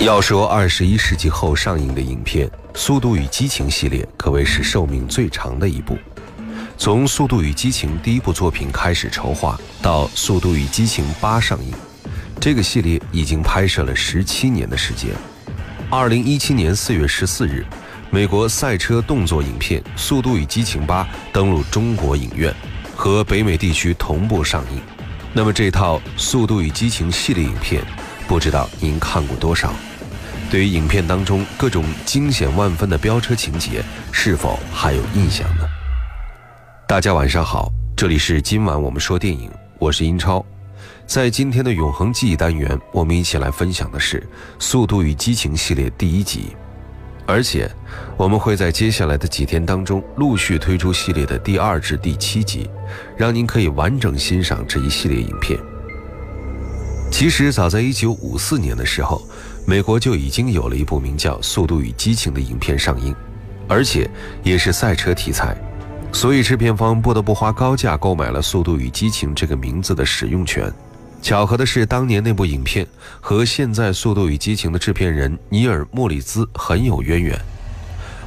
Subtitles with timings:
[0.00, 5.98] 要说二十一世纪后上映的影片，《速度与激情》系列可谓是寿命最长的一部。
[6.76, 11.72] 从《速度与激情》第一部作品开始筹划，到《速度与激情八》上映，
[12.40, 15.10] 这个系列已经拍摄了十七年的时间。
[15.90, 17.66] 二零一七年四月十四日，
[18.08, 21.02] 美国赛车动作影片《速度与激情八》
[21.32, 22.54] 登陆中国影院，
[22.94, 24.80] 和北美地区同步上映。
[25.32, 27.82] 那么这套《速度与激情》系列影片，
[28.28, 29.72] 不知道您看过多少？
[30.50, 35.64] 对于影片当中各种惊险万分的飙车情节，是否还有印象呢？
[36.86, 40.44] 大家晚上好，这里是今晚我们说电影，我是英超。
[41.06, 44.20] 在今天的永恒记忆单元，我们一起来分享的是
[44.58, 46.54] 《速度与激情》系列第一集，
[47.24, 47.70] 而且
[48.18, 52.68] 我们会在接下来的几天当中陆续推出系列的第二至第七集，
[53.16, 55.58] 让您可以完整欣赏这一系列影片。
[57.10, 59.22] 其实早在1954年的时候。
[59.66, 63.14] 美国就已经有了一部名叫《速度与激情》的影片上映，
[63.68, 64.10] 而且
[64.42, 65.54] 也是赛车题材，
[66.10, 70.72] 所以制片方不得不花高价购买了《速度与激情》这个名字的使用权。
[71.20, 72.86] 巧合的是，当年那部影片
[73.20, 77.38] 和现在《速度与激情》的制片人尼尔·莫里兹很有渊源。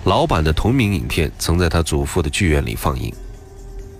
[0.04, 3.12] 老版的同名影片曾在他祖父的剧院里放映。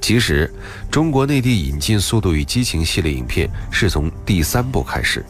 [0.02, 0.52] 其实，
[0.90, 5.24] 中国内地引进《速度与激情》系列影片是从第三部开始。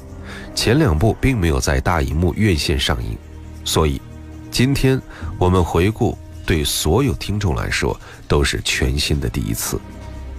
[0.55, 3.17] 前两部并没有在大荧幕院线上映，
[3.65, 4.01] 所以
[4.49, 4.99] 今天
[5.37, 9.79] 我们回顾，对所有听众来说都是全新的第一次。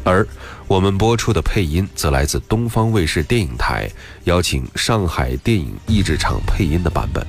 [0.03, 0.27] 而
[0.67, 3.89] 我们播出的配音则来自东方卫视电影台
[4.25, 7.25] 邀请上海电影译制厂配音的版本。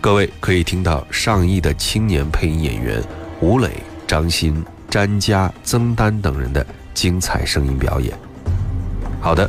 [0.00, 3.02] 各位可以听到上亿的青年配音演员
[3.40, 3.70] 吴磊、
[4.06, 8.16] 张欣、詹佳、曾丹等人的精彩声音表演。
[9.20, 9.48] 好的。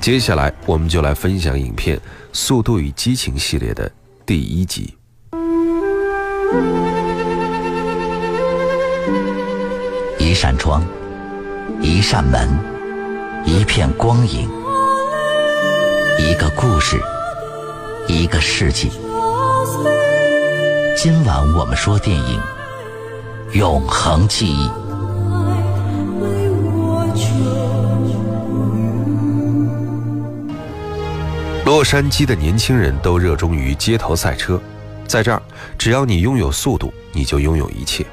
[0.00, 1.94] 接下来，我们就来分享影片
[2.32, 3.92] 《速度与激情》系列的
[4.24, 4.96] 第一集。
[10.18, 10.82] 一扇窗，
[11.82, 12.48] 一扇门，
[13.44, 14.48] 一片光影，
[16.18, 16.98] 一个故事，
[18.08, 18.90] 一个世纪。
[20.96, 22.40] 今晚我们说电影
[23.52, 24.68] 《永恒记忆》。
[31.64, 34.60] 洛杉矶的年轻人都热衷于街头赛车，
[35.04, 35.42] 在这儿，
[35.76, 38.06] 只要你拥有速度，你就拥有一切。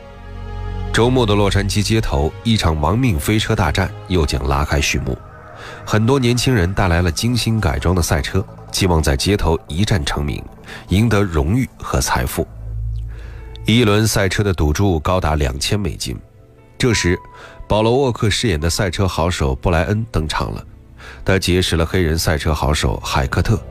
[0.91, 5.15] 周末的洛杉矶街头，一场亡命飞车大战又将拉开序幕。
[5.85, 10.43] 很多年轻人带来了精心改装的赛车，希望在街头一战成名，
[10.87, 12.47] 赢得荣誉和财富。
[13.69, 16.17] 一轮赛车的赌注高达两千美金。
[16.77, 17.19] 这时，
[17.67, 20.65] 保罗·沃克饰演的赛车好手布莱恩登场了。
[21.25, 23.61] 他结识了黑人赛车好手海克特，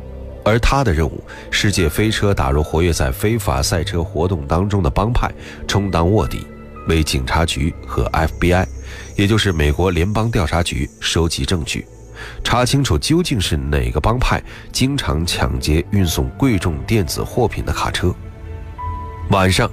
[0.45, 5.33] 而他的任务是借飞车打入活跃在非法赛车活动当中的帮派，
[5.67, 6.47] 充当卧底，
[6.89, 8.67] 为警察局和 FBI，
[9.17, 11.87] 也就是美国联邦调查局收集证据，
[12.45, 18.15] 查清楚究竟是哪个帮派经常抢劫运送贵重电子货品的卡车。
[19.31, 19.69] 晚上，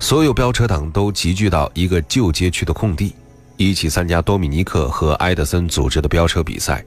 [0.00, 3.14] 所有飙车党都集聚到一个旧街区的空地，
[3.56, 6.84] 一起参加多米尼克和埃德森组织的飙车比赛。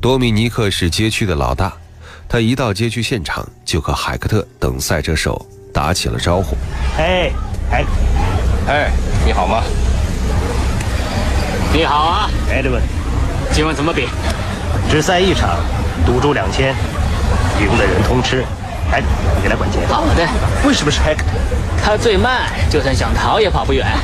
[0.00, 1.72] 多米尼克是街区的老大，
[2.28, 6.56] 他一到街区现场，就和海克特等赛车手打起了招呼。
[6.98, 7.30] 哎，
[7.70, 7.84] 哎，
[8.66, 8.90] 哎，
[9.24, 9.62] 你好吗？
[11.72, 12.82] 你好啊，Edwin。
[13.52, 14.08] 今晚怎么比？
[14.90, 15.60] 只赛一场，
[16.04, 16.74] 赌注两千，
[17.60, 18.44] 赢的人通吃。
[18.92, 19.02] 哎，
[19.42, 19.88] 你来管钱。
[19.88, 20.28] 好的。
[20.66, 21.24] 为什么是 hector？？
[21.82, 23.86] 他最慢，就算想逃也跑不远。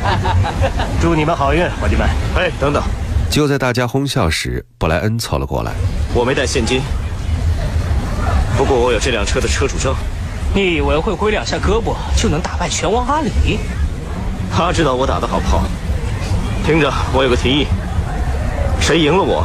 [1.00, 2.06] 祝你们好运，伙计们。
[2.36, 2.82] 哎，等等。
[3.30, 5.72] 就在大家哄笑时，布莱恩凑了过来。
[6.14, 6.80] 我没带现金，
[8.56, 9.94] 不过我有这辆车的车主证。
[10.54, 13.58] 你以为会挥两下胳膊就能打败拳王阿里？
[14.54, 15.64] 他知道我打的好不好。
[16.64, 17.66] 听着，我有个提议，
[18.80, 19.44] 谁赢了我，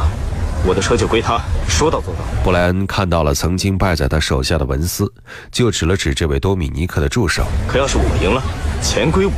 [0.64, 2.20] 我的车就归他，说到做到。
[2.44, 5.12] 布莱恩看到了曾经败在他手下的文斯，
[5.50, 7.44] 就指了指这位多米尼克的助手。
[7.66, 8.40] 可要是我赢了，
[8.80, 9.32] 钱归我。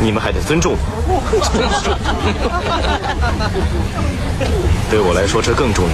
[0.00, 0.76] 你们还得尊重
[1.08, 1.18] 我，
[4.88, 5.90] 对我来说这更重要。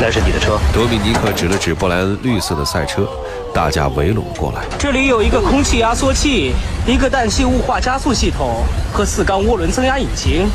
[0.00, 0.58] 那是你的车。
[0.72, 3.08] 多米尼克指了指布莱恩绿色的赛车，
[3.54, 4.64] 大家围拢过来。
[4.80, 6.54] 这里有一个空气压缩器，
[6.84, 10.48] 一个氮气雾化加速系统和四缸涡轮增压引擎，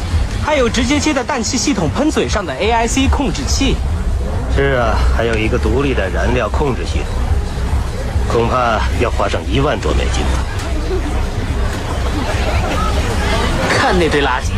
[0.48, 3.76] 还有直接接在氮气系统喷嘴上的 AIC 控制器。
[4.56, 7.08] 是啊，还有一个独立的燃料控制系统，
[8.32, 10.40] 恐怕要花上一万多美金吧。
[13.70, 14.52] 看那堆垃圾，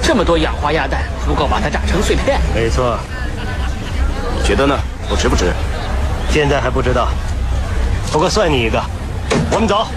[0.00, 2.40] 这么多氧化亚氮，足够把它炸成碎片。
[2.54, 2.96] 没错，
[4.38, 4.78] 你觉得呢？
[5.10, 5.52] 我值不值？
[6.30, 7.08] 现在还不知道，
[8.12, 8.80] 不过算你一个。
[9.50, 9.88] 我们走。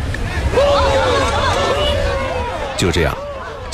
[2.75, 3.15] 就这样，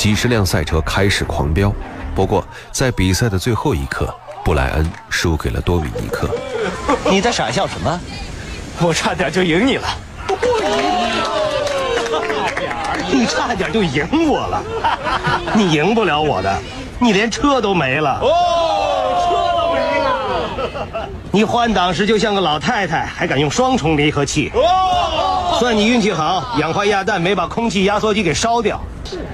[0.03, 1.73] 几十辆赛车开始狂飙。
[2.13, 4.13] 不过，在比赛的最后一刻，
[4.43, 6.29] 布莱恩输给了多米尼克。
[7.09, 8.01] 你在傻笑什么？
[8.81, 9.87] 我差点就赢你了。
[13.13, 14.61] 你差点就赢我了，
[15.55, 16.53] 你赢不了我的，
[16.99, 18.19] 你连车都没了。
[21.31, 24.51] 你换挡时就像个老太太，还敢用双重离合器。
[24.53, 28.79] 哦，算你运气好，氧化亚氮没把空气压缩机给烧掉，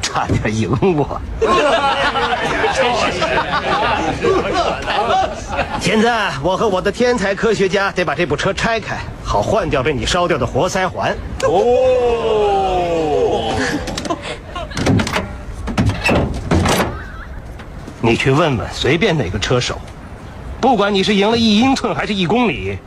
[0.01, 1.19] 差点赢我。
[5.79, 11.15] 现在我和我的天才科学家得把这部车拆开，好换掉被你烧掉的活塞环。
[11.43, 13.53] 哦，
[18.01, 19.79] 你去问问随便哪个车手，
[20.61, 22.77] 不管你是赢了一英寸还是一公里，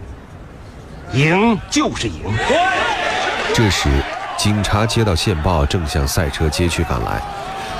[1.14, 2.20] 赢就是赢。
[3.54, 3.88] 这时，
[4.36, 7.22] 警察接到线报，正向赛车街区赶来。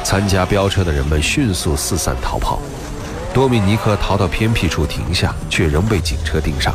[0.02, 2.58] 参加飙车的人们迅速四散逃跑。
[3.34, 6.74] 多米尼克逃到偏僻处停下，却仍被警车盯上。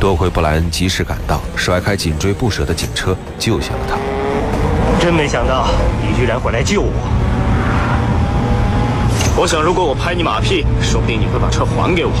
[0.00, 3.96] 多亏布莱恩及时赶到，甩开紧追不舍的警车，救下了他。
[4.98, 5.68] 真没想到
[6.02, 7.27] 你居然会来救我。
[9.40, 12.12] 我想，如果我拍你马屁，说不定你会把车还给我。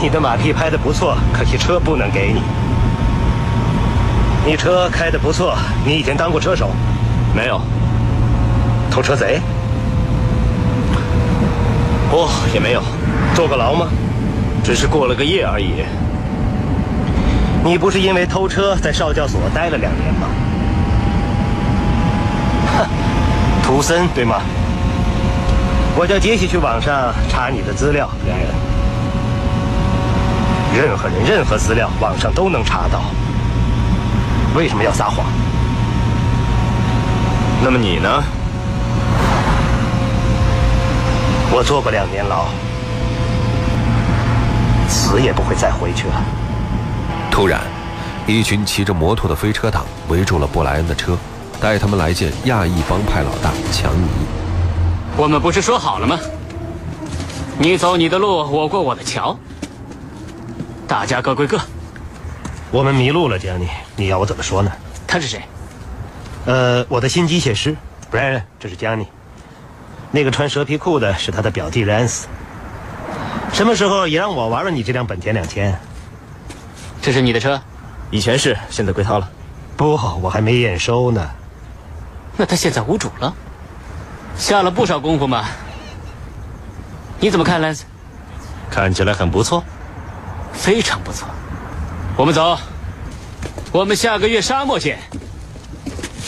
[0.00, 2.40] 你的马屁拍得不错，可惜车不能给你。
[4.46, 6.70] 你车开得不错，你以前当过车手？
[7.34, 7.60] 没有。
[8.88, 9.40] 偷车贼？
[12.08, 12.80] 不，也没有。
[13.34, 13.88] 坐过牢吗？
[14.62, 15.84] 只是过了个夜而已。
[17.64, 20.28] 你不是因为偷车在少教所待了两年吗？
[22.78, 22.86] 哼，
[23.64, 24.36] 图森对吗？
[25.96, 28.48] 我叫杰西去网上查你的资料，两人。
[30.74, 33.02] 任何人、任何资料，网上都能查到。
[34.54, 35.26] 为什么要撒谎？
[37.62, 38.22] 那么你呢？
[41.52, 42.46] 我坐过两年牢，
[44.88, 46.14] 死也不会再回去了。
[47.30, 47.60] 突然，
[48.26, 51.18] 一群骑着摩托的飞车党围住了布莱恩的车，
[51.60, 54.08] 带他们来见亚裔帮派老大强尼。
[55.20, 56.18] 我们不是说好了吗？
[57.58, 59.38] 你走你的路，我过我的桥，
[60.88, 61.60] 大家各归各。
[62.70, 64.72] 我们迷路了，江尼，你要我怎么说呢？
[65.06, 65.42] 他是谁？
[66.46, 67.76] 呃，我的新机械师
[68.10, 69.06] ，Brian，这是江尼。
[70.10, 72.26] 那个穿蛇皮裤的是他的表弟兰斯。
[73.52, 75.78] 什么时候也让我玩玩你这辆本田两千？
[77.02, 77.60] 这是你的车？
[78.10, 79.28] 以前是，现在归他了。
[79.76, 81.28] 不，我还没验收呢。
[82.38, 83.34] 那他现在无主了？
[84.36, 85.44] 下了不少功夫嘛。
[87.18, 87.84] 你怎么看，兰斯？
[88.70, 89.62] 看起来很不错，
[90.52, 91.28] 非常不错。
[92.16, 92.58] 我们走，
[93.72, 94.98] 我们下个月沙漠见。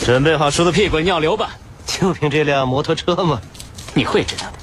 [0.05, 1.51] 准备好梳子屁滚尿流吧。
[1.85, 3.39] 就凭这辆摩托车吗？
[3.93, 4.53] 你会知道的。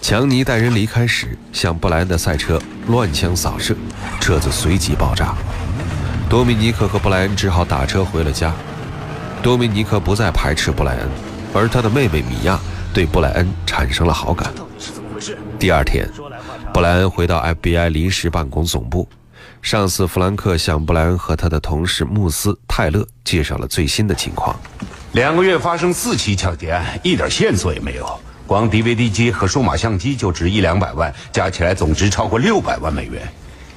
[0.00, 3.76] 强尼带人离开时，向布莱恩的赛车乱枪扫射，
[4.20, 5.34] 车子随即爆炸。
[6.28, 8.52] 多米尼克和布莱恩只好打车回了家。
[9.42, 11.08] 多米尼克不再排斥布莱恩，
[11.54, 12.58] 而他的妹妹米娅
[12.94, 14.52] 对布莱恩产生了好感。
[15.58, 16.08] 第二天，
[16.72, 19.08] 布莱恩回到 FBI 临时办公总部，
[19.60, 24.58] 上司弗兰克向布莱恩和他的同事穆斯泰勒介绍了最新的情况。
[25.12, 28.20] 两个月发生四起抢劫案，一点线索也没有。
[28.46, 33.22] 光 DVD 机和数码相机就值一两百万，加起来总值超过六百万美元。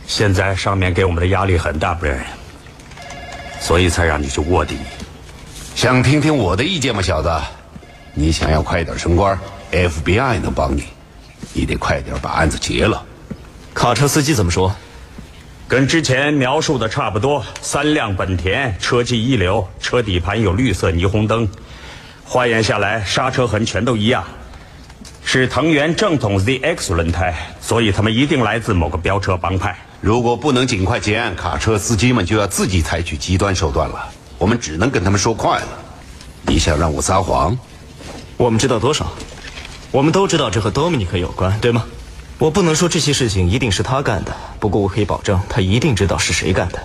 [0.07, 2.23] 现在上面给我们的压力很大，Brian，
[3.59, 4.77] 所以才让你去卧底。
[5.75, 7.29] 想听听我的意见吗，小子？
[8.17, 9.37] 你想要快点升官
[9.73, 10.85] ，FBI 能帮你，
[11.51, 13.03] 你得快点把案子结了。
[13.73, 14.73] 卡车司机怎么说？
[15.67, 21.45] 跟之前描述的差不多，三辆本田，车技一流，车底盘有绿色霓虹灯，
[22.23, 24.23] 化验下来刹车痕全都一样，
[25.25, 29.77] 是藤原正统 ZX 轮胎，所以他们一定来自某个飙车帮派。
[29.99, 34.07] 如果不能尽快结案，卡车司机们就要自己采取极端手段了。
[34.37, 35.67] 我们只能跟他们说快了。
[36.43, 37.57] 你想让我撒谎？
[38.37, 39.11] 我们知道多少？
[39.91, 41.85] 我们都知道这和多米尼克有关，对吗？
[42.37, 46.83] 我不能说这些事情一定是他干的，不过我可以保证他一定知道是谁干的。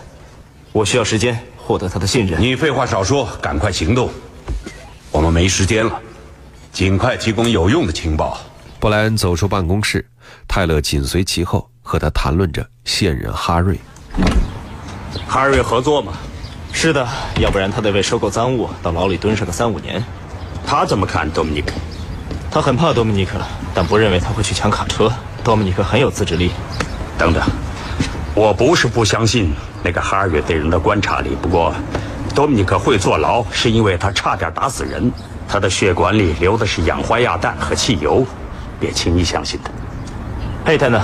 [0.70, 2.40] 我需要时间获得他的信任。
[2.40, 4.08] 你废话少说，赶快行动。
[5.10, 6.00] 我们没时间了，
[6.72, 8.38] 尽快提供有用的情报。
[8.78, 10.08] 布莱恩走出办公室，
[10.46, 13.76] 泰勒紧随其后，和他谈论着现任哈瑞。
[15.26, 16.12] 哈瑞合作吗？
[16.72, 17.04] 是的，
[17.40, 20.00] 要不然他得为收购赃物到牢里蹲上个三五年。
[20.66, 21.72] 他怎么看多米尼克？
[22.50, 23.38] 他很怕多米尼克，
[23.74, 25.12] 但不认为他会去抢卡车。
[25.42, 26.52] 多米尼克很有自制力。
[27.18, 27.42] 等等，
[28.34, 29.52] 我不是不相信
[29.82, 31.74] 那个哈尔对人的观察力，不过
[32.34, 35.12] 多米尼克会坐牢，是因为他差点打死人，
[35.48, 38.26] 他的血管里流的是氧化亚氮和汽油，
[38.78, 39.70] 别轻易相信他。
[40.64, 41.00] 佩特呢，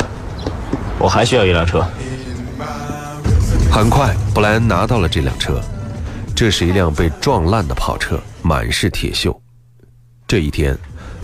[0.98, 1.86] 我还需要一辆车。
[3.70, 5.60] 很快，布莱恩拿到了这辆车，
[6.34, 9.36] 这是一辆被撞烂的跑车，满是铁锈。
[10.28, 10.76] 这一天，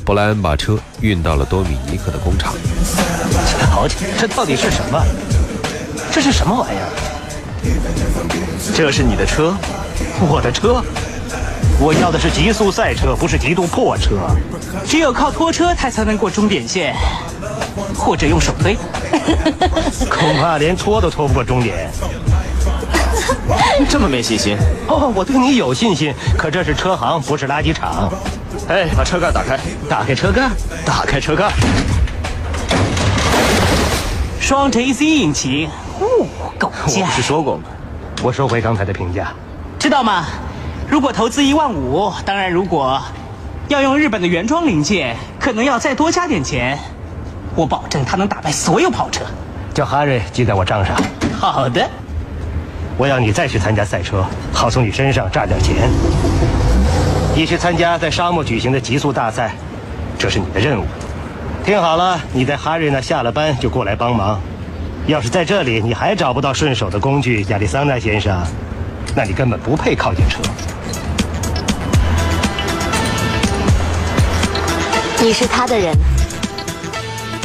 [0.04, 2.54] 布莱恩把车运到了多米尼克的工厂。
[3.48, 5.04] 瞧瞧，这到底是什么？
[6.12, 6.86] 这是什么玩意儿？
[8.72, 9.56] 这是你的车？
[10.20, 10.80] 我的车？
[11.80, 14.10] 我要的是极速赛车，不是极度破车。
[14.86, 16.94] 只有靠拖车，它才能过终点线，
[17.96, 18.76] 或者用手推。
[20.08, 21.90] 恐怕连拖都拖不过终点。
[23.88, 24.56] 这么没信心？
[24.86, 26.14] 哦，我对你有信心。
[26.38, 28.08] 可这是车行，不是垃圾场。
[28.72, 30.48] 哎，把车盖打开，打开车盖，
[30.82, 31.52] 打开车盖。
[34.40, 35.68] 双 jc 引擎，
[36.00, 36.26] 哦，
[36.58, 37.64] 够我不是说过吗？
[38.22, 39.30] 我收回刚才的评价。
[39.78, 40.24] 知道吗？
[40.88, 42.98] 如果投资一万五，当然如果
[43.68, 46.78] 要用日本的原装零件，可能要再多加点钱。
[47.54, 49.22] 我保证它能打败所有跑车。
[49.74, 50.96] 叫哈瑞记在我账上。
[51.38, 51.86] 好的。
[52.96, 55.90] 我要你再去参加赛车，好从你身上榨点钱。
[57.34, 59.54] 你去参加在沙漠举行的极速大赛，
[60.18, 60.84] 这是你的任务。
[61.64, 64.38] 听好了，你在哈瑞那下了班就过来帮忙。
[65.06, 68.40] 要是在这里你还找不到顺手的工具，亚历桑那先生，
[69.16, 70.40] 那你根本不配靠近车。
[75.20, 75.96] 你是他的人。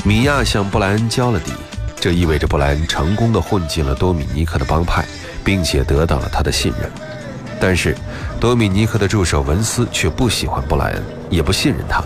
[0.04, 1.54] 米娅向布莱恩交了底，
[1.96, 5.06] 这意味着布莱恩成功的混进了多米尼克的帮派，
[5.46, 7.07] 并且得到了他的信任。
[7.60, 7.96] 但是，
[8.40, 12.04] 多米尼克的助手文斯却不喜欢布莱恩，也不信任他。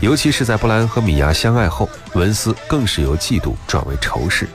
[0.00, 4.46] 尤其是在布莱恩和米娅相爱后，文斯更是由嫉妒转为仇视。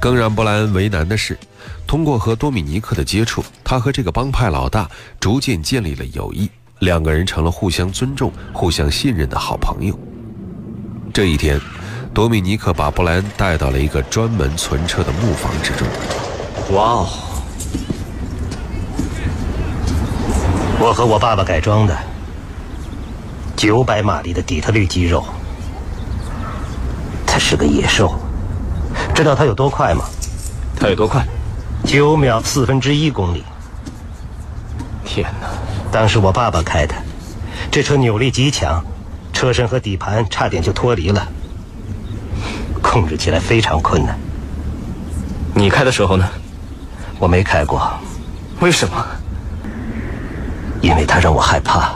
[0.00, 1.38] 更让布莱恩为难的是，
[1.86, 4.88] 通过和多米尼克的接触，他和这个帮派老大
[5.20, 9.98] 逐渐建立了友谊，两个人成了互相尊重、互相信任的好朋友。
[11.12, 11.60] 这一天，
[12.12, 15.86] 多米尼克把布莱恩带到了一个专门存车的木房之中。
[16.74, 17.33] 哇哦！
[20.80, 21.96] 我和我爸爸改装的
[23.56, 25.24] 九百马力的底特律肌肉，
[27.26, 28.14] 它是个野兽。
[29.14, 30.04] 知道它有多快吗？
[30.78, 31.26] 它有多快？
[31.84, 33.44] 九秒四分之一公里。
[35.04, 35.48] 天哪！
[35.90, 36.94] 当时我爸爸开的，
[37.70, 38.84] 这车扭力极强，
[39.32, 41.26] 车身和底盘差点就脱离了，
[42.82, 44.18] 控制起来非常困难。
[45.54, 46.28] 你开的时候呢？
[47.18, 47.88] 我没开过。
[48.60, 49.06] 为什么？
[50.84, 51.94] 因为他让我害怕。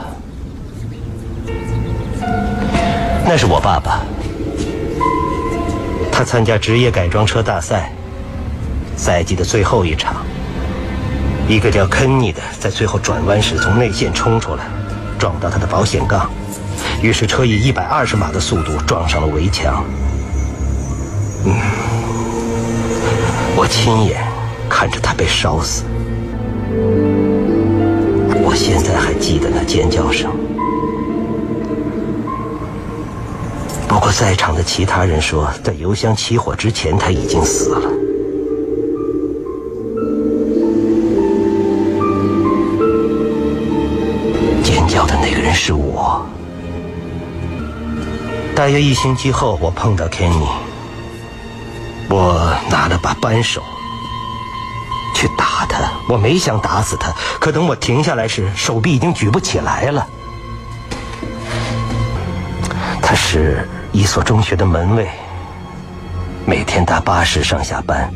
[3.23, 4.01] 那是我爸爸，
[6.11, 7.91] 他参加职业改装车大赛，
[8.97, 10.25] 赛季的最后一场，
[11.47, 14.63] 一个叫肯尼的在最后转弯时从内线冲出来，
[15.19, 16.27] 撞到他的保险杠，
[16.99, 19.85] 于是车以一百二十码的速度撞上了围墙。
[21.45, 21.53] 嗯，
[23.55, 24.23] 我亲眼
[24.67, 25.83] 看着他被烧死。
[28.49, 30.31] 我现在还记得那尖叫声。
[33.87, 37.81] 不过在场的其他人说，在油箱起火之前他已经死了。
[44.63, 46.25] 尖叫的那个人是我。
[48.55, 50.49] 大约一星期后，我碰到 Kenny，
[52.09, 53.61] 我拿了把扳手。
[56.09, 60.07] 我没想打死他，可等我停下来时，手臂已经举不起来了。
[62.99, 65.07] 他是一所中学的门卫，
[66.47, 68.11] 每天搭巴士上下班。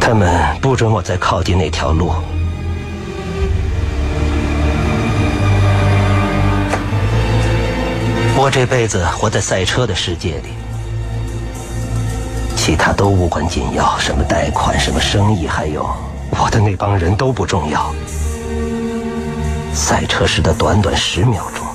[0.00, 0.28] 他们
[0.60, 2.12] 不准我再靠近那条路。
[8.36, 10.63] 我这辈子活在赛车的世界里。
[12.64, 15.86] 其他都无关紧要，什么贷款，什么生意，还有
[16.30, 17.94] 我的那帮人都不重要。
[19.74, 21.66] 赛车时的短短十秒钟，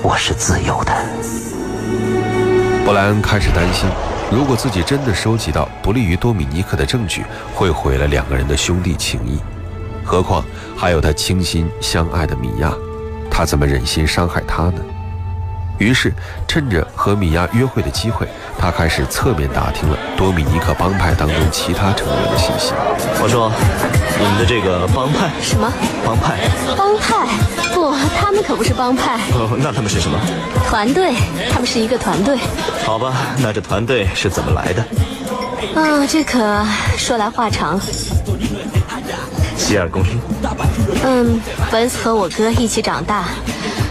[0.00, 0.92] 我是自由的。
[2.84, 3.88] 布莱恩开始担心，
[4.30, 9.40] 如果自己真的收集到不利于多米尼克的证据，会毁了两个人的兄弟情谊。
[10.04, 10.44] 何况
[10.76, 12.72] 还有他倾心相爱的米娅，
[13.28, 14.80] 他怎么忍心伤害她呢？
[15.78, 16.12] 于是，
[16.48, 18.26] 趁着和米娅约会的机会，
[18.58, 22.72] 他开始侧面打听了多米尼克帮派当中其他成员的信息。
[23.20, 23.52] 我说，
[24.18, 25.70] 你们的这个帮派什么
[26.04, 26.38] 帮派？
[26.76, 27.28] 帮派？
[27.74, 29.20] 不，他们可不是帮派。
[29.32, 30.18] 哦，那他们是什么？
[30.66, 31.14] 团队，
[31.52, 32.38] 他们是一个团队。
[32.84, 34.82] 好吧，那这团队是怎么来的？
[35.74, 36.64] 啊，这可
[36.96, 37.78] 说来话长。
[39.56, 40.20] 洗耳恭听。
[41.04, 41.40] 嗯，
[41.72, 43.24] 文斯和我哥一起长大，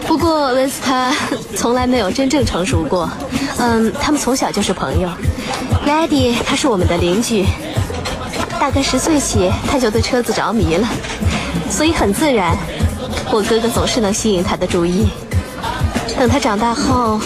[0.06, 1.12] 不过文斯他
[1.56, 3.10] 从来没有真正成熟过。
[3.58, 5.08] 嗯，他们从小就是朋友。
[5.86, 7.44] 莱迪他是我们的邻居，
[8.58, 10.88] 大概十岁起他就对车子着迷了，
[11.70, 12.56] 所以很自然，
[13.30, 15.06] 我哥哥总是能吸引他的注意。
[16.18, 17.20] 等他长大后，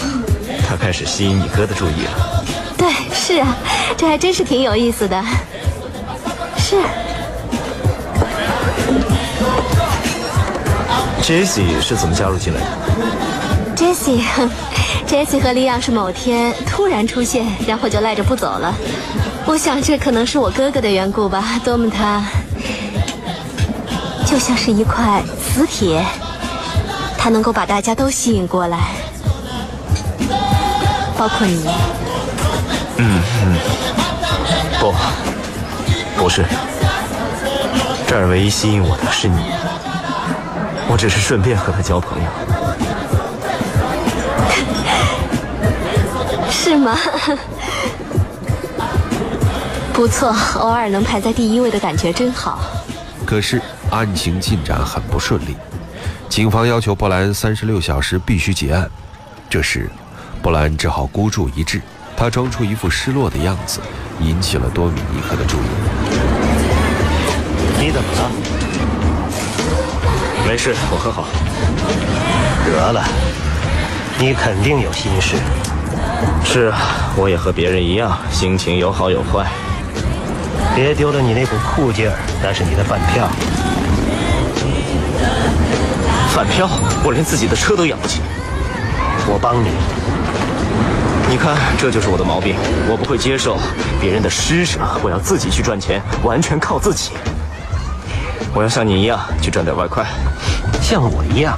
[0.67, 2.43] 他开始吸引你哥的注意了。
[2.77, 3.55] 对，是啊，
[3.97, 5.23] 这还真是挺有意思的。
[6.57, 6.77] 是。
[11.21, 12.65] Jessie 是怎么加入进来的
[13.75, 18.73] ？Jessie，Jessie 和利亚是某天突然出现，然后就赖着不走了。
[19.45, 21.59] 我想这可能是我哥哥的缘故吧。
[21.63, 22.23] 多么他
[24.25, 26.03] 就像是一块磁铁，
[27.17, 28.79] 他能够把大家都吸引过来，
[31.17, 31.65] 包括你。
[32.97, 33.55] 嗯嗯，
[34.79, 34.93] 不，
[36.17, 36.43] 不是，
[38.07, 39.39] 这儿唯一吸引我的是你。
[40.91, 42.27] 我只是顺便和他交朋友，
[46.51, 46.97] 是吗？
[49.93, 52.59] 不错，偶尔能排在第一位的感觉真好。
[53.25, 55.55] 可是案情进展很不顺利，
[56.27, 58.89] 警方要求波兰三十六小时必须结案。
[59.49, 59.89] 这时，
[60.41, 61.81] 波兰只好孤注一掷，
[62.17, 63.79] 他装出一副失落的样子，
[64.19, 66.40] 引起了多米尼克的注意。
[70.51, 71.27] 没事，我很好。
[72.65, 73.01] 得了，
[74.19, 75.37] 你肯定有心事。
[76.43, 76.77] 是啊，
[77.15, 79.47] 我也和别人一样，心情有好有坏。
[80.75, 83.29] 别丢了你那股酷劲儿，那是你的饭票。
[86.35, 86.67] 饭票？
[87.05, 88.19] 我连自己的车都养不起。
[89.27, 89.69] 我帮你。
[91.29, 92.57] 你看，这就是我的毛病，
[92.89, 93.57] 我不会接受
[94.01, 97.11] 别人的施舍，我要自己去赚钱，完全靠自己。
[98.53, 100.05] 我要像你一样去赚点外快，
[100.91, 101.57] 像我一样，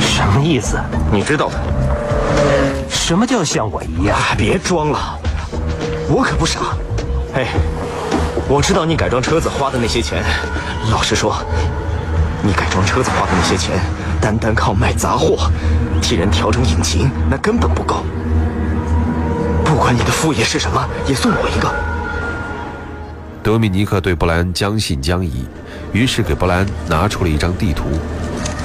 [0.00, 0.80] 什么意思？
[1.12, 1.54] 你知道的。
[2.90, 4.18] 什么叫像我一样？
[4.36, 5.16] 别装了，
[6.08, 6.58] 我可不傻。
[7.34, 7.46] 哎，
[8.48, 10.24] 我知道你改装车子花的那些钱。
[10.90, 11.36] 老实说，
[12.42, 13.78] 你改装车子花的那些钱，
[14.20, 15.48] 单单靠卖杂货、
[16.02, 18.02] 替人调整引擎，那根本不够。
[19.64, 21.72] 不管你的副业是什么，也送我一个。
[23.40, 25.46] 德米尼克对布莱恩将信将疑，
[25.94, 27.84] 于是给布莱恩拿出了一张地图。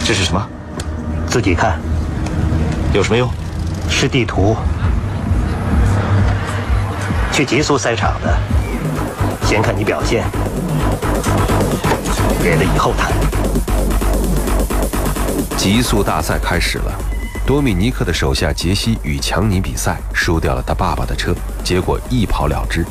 [0.04, 0.50] 这是什么？
[1.28, 1.80] 自己看。
[2.92, 3.32] 有什么用？
[3.88, 4.58] 是地图。
[7.32, 8.36] 去极速赛场的，
[9.46, 10.26] 先看你表现，
[12.42, 13.14] 别的以后谈。
[15.56, 16.92] 极速大赛开始了，
[17.46, 22.84] 多米尼克的手下杰西与强尼比赛，输掉了他爸爸的车，结果一跑了之。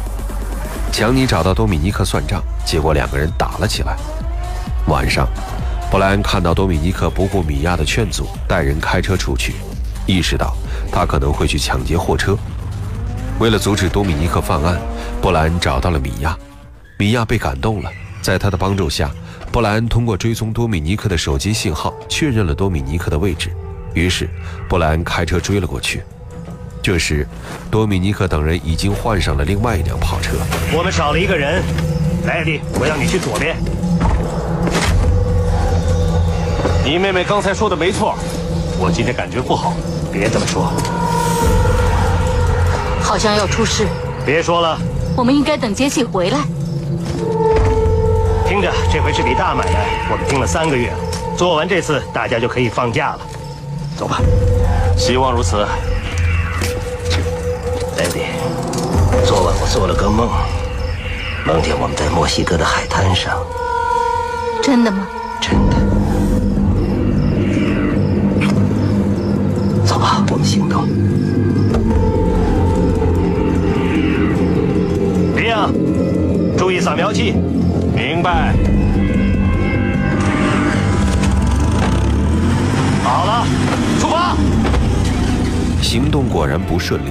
[0.93, 3.97] 强尼找到多米尼克算账，结果两个人打了起来。
[4.89, 5.29] 晚上，
[5.91, 9.53] 布莱恩看到多米尼克不顾米娅的劝阻，带人开车出去，
[10.07, 10.57] 意识到
[10.91, 12.35] 他可能会去抢劫货车。
[13.39, 14.81] 为了阻止多米尼克犯案，
[15.21, 16.35] 布莱恩找到了米娅。
[16.99, 17.91] 米娅被感动了，
[18.23, 19.11] 在他的帮助下，
[19.53, 23.51] 布莱恩通过追踪多米尼克的手机信号，确认了多米尼克的位置。
[23.93, 24.27] 于是，
[24.71, 26.03] 布莱恩开车追了过去。
[26.83, 27.29] 这时，
[27.71, 30.39] 多米尼克等人已经换上了另外一辆跑车。
[30.75, 31.63] 我们少了一个人，
[32.25, 33.55] 莱迪，我要你去左边。
[36.89, 38.15] 你妹妹刚才说的没错，
[38.79, 39.75] 我今天感觉不好。
[40.11, 40.73] 别这么说，
[43.03, 43.87] 好像要出事。
[44.25, 44.79] 别说了，
[45.15, 46.39] 我们应该等杰西回来。
[48.49, 50.91] 听着，这回是笔大买卖，我们盯了三个月，
[51.37, 53.19] 做完这次，大家就可以放假了。
[53.95, 54.23] 走吧，
[54.97, 55.67] 希望如此。
[59.27, 60.27] 昨晚我做了个梦，
[61.45, 63.37] 梦见我们在墨西哥的海滩上。
[64.63, 65.07] 真的吗？
[77.13, 77.33] 注意扫描器。
[77.95, 78.55] 明白。
[83.03, 83.47] 好了，
[84.01, 84.37] 出发。
[85.83, 87.11] 行动果然不顺利。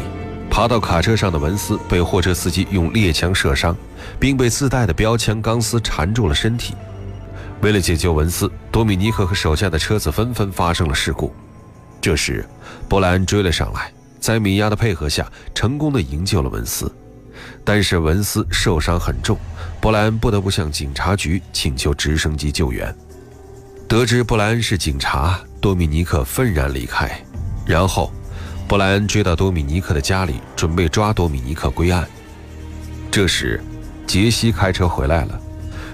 [0.49, 3.75] 爬到卡车上的文斯被货车司机用猎枪射伤，
[4.19, 6.73] 并被自带的标枪钢丝缠住了身体。
[7.62, 11.31] 为了解救文斯，多米尼克和手下的车子纷纷发生了事故。
[12.01, 12.43] 这时，
[12.89, 16.91] 波兰追了上来，在米娅的配合下，成功的营救了文斯。
[17.67, 19.38] 但是文斯受伤很重，
[19.82, 22.95] 布莱恩不得不向警察局请求直升机救援。
[23.89, 27.12] 得知布莱恩是警察，多米尼克愤然离开。
[27.65, 28.10] 然后，
[28.69, 32.08] 布莱恩追到多米尼克的家里，准备抓多米尼克归案。
[33.12, 33.62] 这时，
[34.08, 35.38] 杰西开车回来了，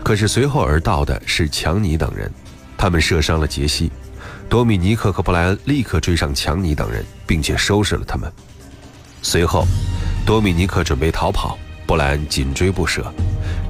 [0.03, 2.31] 可是随后而到的是强尼等人，
[2.77, 3.91] 他们射伤了杰西。
[4.47, 8.31] 多米尼克和布莱恩立刻追上强尼等人，并且收拾了他们。
[9.23, 9.65] 随后，
[10.23, 13.13] 多米尼克准备逃跑，布莱恩紧追不舍，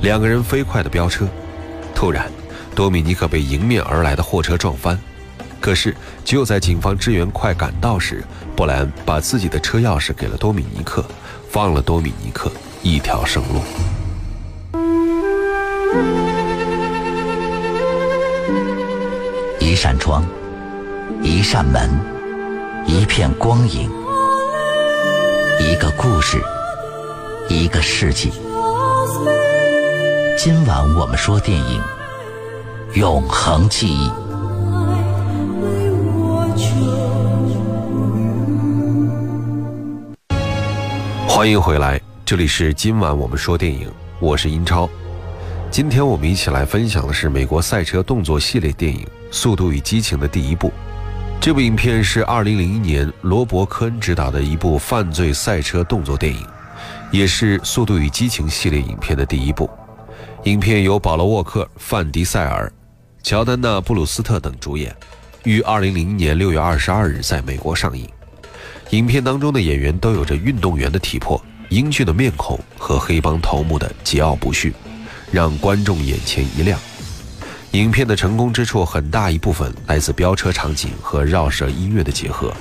[0.02, 1.28] 两个人飞快地飙车。
[1.96, 2.32] 突然，
[2.76, 5.00] 多米尼克被迎面而来的货车撞翻，
[5.60, 8.24] 可是就在警方支援快赶到时，
[8.56, 11.06] 布莱恩把自己的车钥匙给了多米尼克，
[11.50, 13.62] 放了多米尼克一条生路。
[19.60, 20.24] 一扇窗，
[21.22, 21.90] 一扇门，
[22.86, 23.90] 一片光影，
[25.60, 26.42] 一个故事，
[27.50, 28.32] 一个世纪。
[30.38, 31.82] 今晚我们说电影
[33.00, 34.08] 《永恒记忆》。
[41.28, 44.90] 欢迎回来，这里是今晚我们说电影，我是英超。
[45.70, 50.72] 今天我们一起来分享的是美国赛车动作系列电影《速度与激情》的第一部。
[51.42, 56.48] 这部影片是2001年罗伯·科恩执导的一部犯罪赛车动作电影，
[57.12, 59.70] 也是《速度与激情》系列影片的第一部。
[60.44, 62.72] 影片由保罗·沃克、范迪塞尔、
[63.22, 64.96] 乔丹娜·布鲁斯特等主演，
[65.44, 68.08] 于2001年6月22日在美国上映。
[68.90, 74.74] 影片当中的演员都有着运动员的体魄、英俊的面孔和黑帮头目的桀骜不驯，
[75.32, 76.80] 让观众眼前一亮。
[77.72, 82.54] 影片的成功之处很大一部分来自飙车场景和绕舌音乐的结合。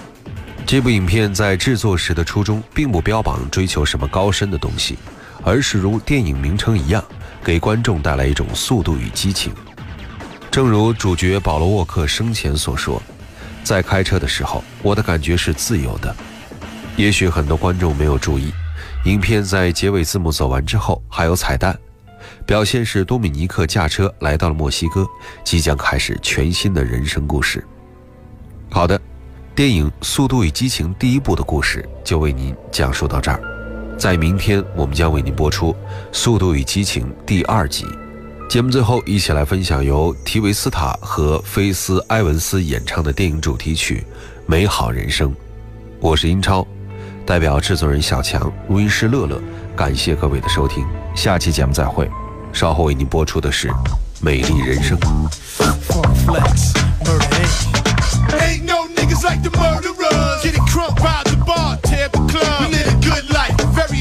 [0.72, 4.96] 这部影片在制作时的初衷并不标榜追求什么高深的东西，
[5.44, 7.04] 而是如电影名称一样。
[7.44, 9.52] 给观众带来一种速度与激情，
[10.50, 13.02] 正如主角保罗·沃克生前所说
[13.62, 16.16] ：“在开车的时候，我的感觉是自由的。”
[16.96, 18.50] 也许很多观众没有注意，
[19.04, 21.78] 影片在结尾字幕走完之后还有彩蛋，
[22.46, 25.06] 表现是多米尼克驾车来到了墨西哥，
[25.44, 27.62] 即将开始全新的人生故事。
[28.70, 28.98] 好的，
[29.54, 33.38] 电影《速度与激情》第一部的故事就为您讲述到这儿。
[33.98, 35.72] 在明天，我们将为您播出
[36.10, 37.84] 《速度与激情》第二集。
[38.48, 44.06] 节目最后，一起来分享由提维斯塔和菲斯·埃文斯演唱的电影主题曲
[44.46, 45.30] 《美好人生》。
[46.00, 46.66] 我是英超，
[47.26, 49.38] 代表制作人小强、录音师乐乐，
[49.76, 50.82] 感谢各位的收听。
[51.14, 52.10] 下期节目再会。
[52.54, 53.68] 稍后为您播出的是
[54.22, 54.98] 《美丽人生》。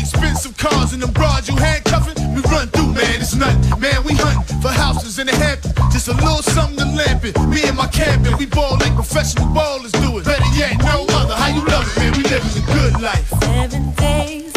[0.01, 2.17] expensive cars and them bras you handcuffing.
[2.33, 3.79] We run through, man, it's nothing.
[3.79, 5.73] Man, we hunt for houses in the Hamptons.
[5.91, 7.39] Just a little something to lamp it.
[7.47, 10.25] Me and my cabin, we ball like professional ballers do it.
[10.25, 11.35] Better yet, no other.
[11.35, 12.11] How you love it, man?
[12.17, 13.27] We living a good life.
[13.41, 14.50] Seven days